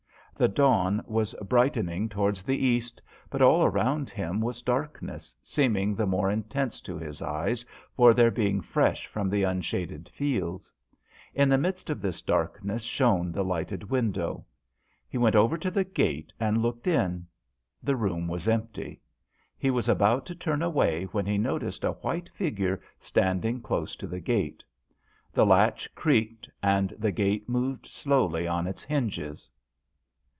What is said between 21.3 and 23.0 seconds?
noticed a white figure